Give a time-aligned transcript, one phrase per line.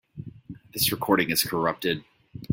[0.73, 2.03] This recording is corrupted.